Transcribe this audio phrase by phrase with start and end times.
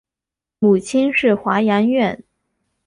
[0.57, 2.23] 母亲是华阳院。